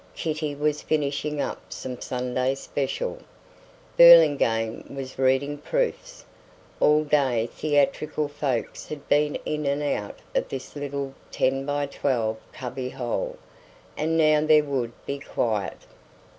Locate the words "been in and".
9.07-9.83